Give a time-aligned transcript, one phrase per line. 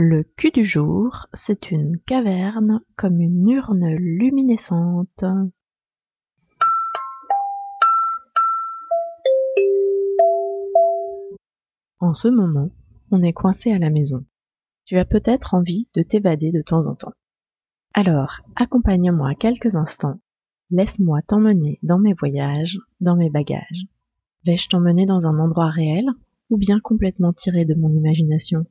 [0.00, 5.24] le cul du jour, c'est une caverne comme une urne luminescente.
[11.98, 12.70] En ce moment,
[13.10, 14.24] on est coincé à la maison.
[14.86, 17.12] Tu as peut-être envie de t'évader de temps en temps.
[17.92, 20.18] Alors, accompagne-moi quelques instants.
[20.70, 23.84] Laisse-moi t'emmener dans mes voyages, dans mes bagages.
[24.46, 26.06] Vais-je t'emmener dans un endroit réel
[26.48, 28.64] ou bien complètement tiré de mon imagination?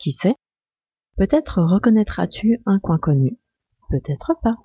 [0.00, 0.34] Qui sait?
[1.16, 3.38] Peut-être reconnaîtras-tu un coin connu,
[3.90, 4.56] peut-être pas.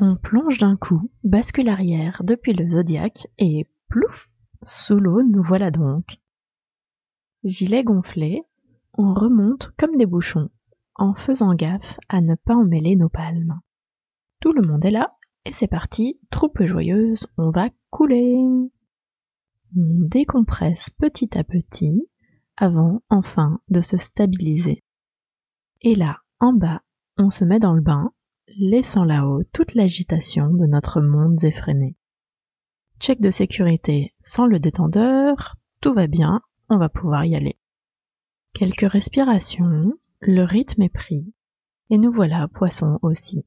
[0.00, 4.30] On plonge d'un coup, bascule arrière depuis le zodiaque et plouf,
[4.62, 6.20] sous l'eau nous voilà donc.
[7.42, 8.42] Gilet gonflé,
[8.96, 10.50] on remonte comme des bouchons,
[10.94, 13.60] en faisant gaffe à ne pas emmêler nos palmes.
[14.40, 18.36] Tout le monde est là, et c'est parti, troupe joyeuse, on va couler.
[19.76, 22.08] On décompresse petit à petit
[22.56, 24.82] avant enfin de se stabiliser.
[25.82, 26.82] Et là, en bas,
[27.18, 28.12] on se met dans le bain,
[28.56, 31.96] laissant là-haut toute l'agitation de notre monde effréné.
[32.98, 37.58] Check de sécurité sans le détendeur, tout va bien, on va pouvoir y aller.
[38.54, 41.32] Quelques respirations, le rythme est pris,
[41.90, 43.44] et nous voilà poissons aussi.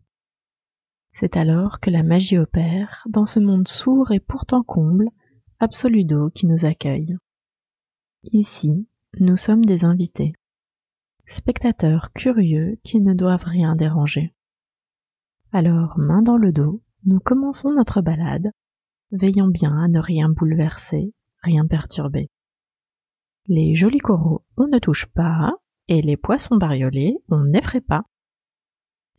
[1.14, 5.10] C'est alors que la magie opère dans ce monde sourd et pourtant comble
[5.64, 7.16] Absoludo qui nous accueille.
[8.24, 8.88] Ici,
[9.20, 10.34] nous sommes des invités,
[11.28, 14.34] spectateurs curieux qui ne doivent rien déranger.
[15.52, 18.50] Alors, main dans le dos, nous commençons notre balade,
[19.12, 21.14] veillant bien à ne rien bouleverser,
[21.44, 22.32] rien perturber.
[23.46, 25.52] Les jolis coraux, on ne touche pas,
[25.88, 28.06] et les poissons bariolés, on n'effraie pas.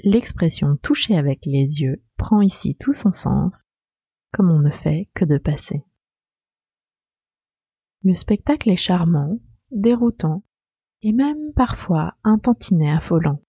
[0.00, 3.62] L'expression toucher avec les yeux prend ici tout son sens,
[4.32, 5.84] comme on ne fait que de passer.
[8.04, 9.38] Le spectacle est charmant,
[9.70, 10.42] déroutant,
[11.02, 13.40] et même parfois un tantinet affolant.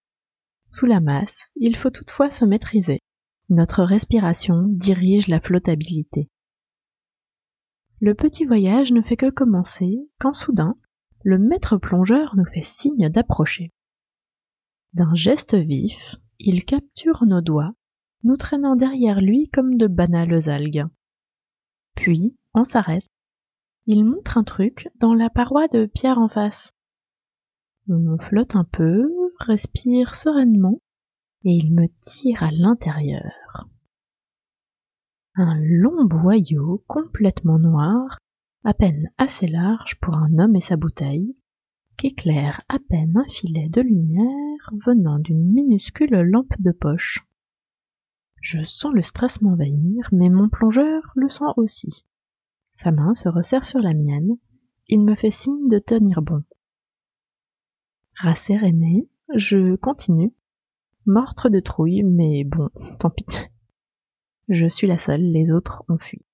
[0.69, 2.99] Sous la masse, il faut toutefois se maîtriser.
[3.49, 6.29] Notre respiration dirige la flottabilité.
[7.99, 10.75] Le petit voyage ne fait que commencer quand soudain,
[11.23, 13.71] le maître plongeur nous fait signe d'approcher.
[14.93, 17.73] D'un geste vif, il capture nos doigts,
[18.23, 20.85] nous traînant derrière lui comme de banales algues.
[21.95, 23.07] Puis, on s'arrête
[23.85, 26.73] il montre un truc dans la paroi de pierre en face.
[27.89, 30.79] On flotte un peu, respire sereinement,
[31.43, 33.67] et il me tire à l'intérieur.
[35.35, 38.19] Un long boyau complètement noir,
[38.63, 41.35] à peine assez large pour un homme et sa bouteille,
[41.97, 47.25] qu'éclaire à peine un filet de lumière venant d'une minuscule lampe de poche.
[48.39, 52.05] Je sens le stress m'envahir, mais mon plongeur le sent aussi.
[52.75, 54.37] Sa main se resserre sur la mienne.
[54.87, 56.43] Il me fait signe de tenir bon.
[58.17, 60.33] Rasséréné, je continue.
[61.05, 62.69] Mortre de trouille, mais bon,
[62.99, 63.25] tant pis.
[64.49, 66.25] Je suis la seule, les autres ont fui.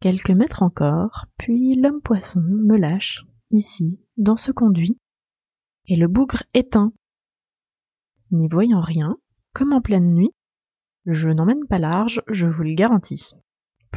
[0.00, 4.98] Quelques mètres encore, puis l'homme poisson me lâche, ici, dans ce conduit,
[5.86, 6.92] et le bougre éteint.
[8.30, 9.16] N'y voyant rien,
[9.52, 10.32] comme en pleine nuit,
[11.06, 13.32] je n'emmène pas large, je vous le garantis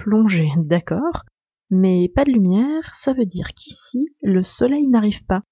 [0.04, 1.26] plonger, d'accord,
[1.70, 5.44] mais pas de lumière, ça veut dire qu'ici, le soleil n'arrive pas.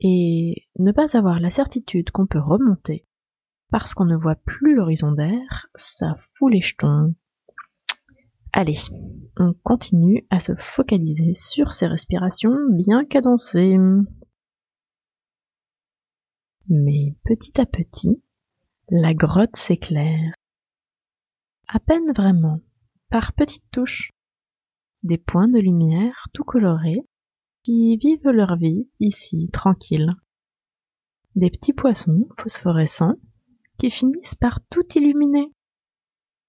[0.00, 3.06] Et ne pas avoir la certitude qu'on peut remonter,
[3.70, 7.14] parce qu'on ne voit plus l'horizon d'air, ça fout les jetons.
[8.52, 8.78] Allez,
[9.36, 13.76] on continue à se focaliser sur ces respirations bien cadencées.
[16.68, 18.22] Mais petit à petit,
[18.88, 20.34] la grotte s'éclaire.
[21.68, 22.60] À peine vraiment,
[23.10, 24.12] par petites touches,
[25.02, 27.04] des points de lumière tout colorés
[27.64, 30.14] qui vivent leur vie ici tranquilles.
[31.34, 33.16] Des petits poissons phosphorescents
[33.78, 35.52] qui finissent par tout illuminer.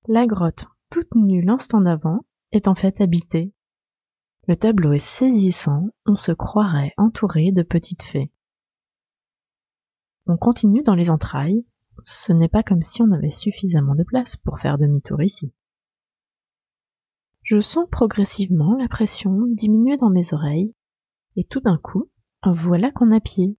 [0.08, 2.19] La grotte, toute nue l'instant d'avant,
[2.52, 3.54] est en fait habitée.
[4.48, 8.31] Le tableau est saisissant, on se croirait entouré de petites fées.
[10.28, 11.66] On continue dans les entrailles,
[12.04, 15.54] ce n'est pas comme si on avait suffisamment de place pour faire demi-tour ici.
[17.51, 20.74] Je sens progressivement la pression diminuer dans mes oreilles,
[21.36, 22.09] et tout d'un coup,
[22.45, 23.57] voilà qu'on a pied.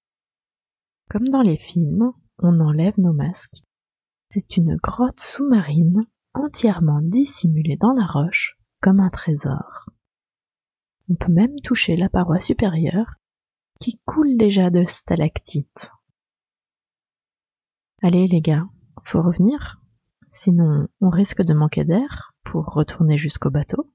[1.10, 3.62] Comme dans les films, on enlève nos masques.
[4.30, 9.90] C'est une grotte sous-marine entièrement dissimulée dans la roche comme un trésor.
[11.10, 13.16] On peut même toucher la paroi supérieure
[13.78, 15.90] qui coule déjà de stalactites.
[18.00, 18.66] Allez les gars,
[19.04, 19.82] faut revenir,
[20.30, 23.90] sinon on risque de manquer d'air pour retourner jusqu'au bateau.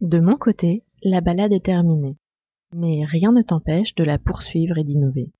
[0.00, 2.16] De mon côté, la balade est terminée,
[2.74, 5.30] mais rien ne t'empêche de la poursuivre et d'innover.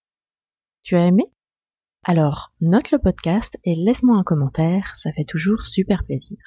[0.83, 1.25] Tu as aimé?
[2.05, 6.39] Alors, note le podcast et laisse-moi un commentaire, ça fait toujours super plaisir.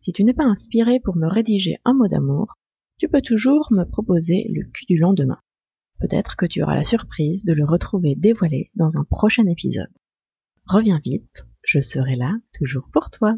[0.00, 2.54] Si tu n'es pas inspiré pour me rédiger un mot d'amour,
[2.98, 5.40] tu peux toujours me proposer le cul du lendemain.
[6.00, 9.92] Peut-être que tu auras la surprise de le retrouver dévoilé dans un prochain épisode.
[10.66, 13.34] Reviens vite, je serai là toujours pour toi.